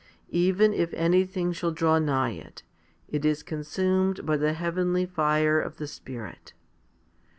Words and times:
Even 0.33 0.73
if 0.73 0.91
anything 0.95 1.51
shall 1.53 1.69
draw 1.69 1.99
nigh 1.99 2.31
it, 2.31 2.63
it 3.07 3.23
is 3.23 3.43
consumed 3.43 4.25
by 4.25 4.35
the 4.35 4.53
heavenly 4.53 5.05
fire 5.05 5.61
of 5.61 5.77
the 5.77 5.85
Spirit. 5.85 6.53